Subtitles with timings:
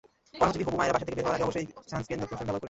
[0.39, 2.59] কর্মজীবী হবু মায়েরা বাসা থেকে বের হওয়ার আগে অবশ্যই সানস্ক্রিন লোশন ব্যবহার করবেন।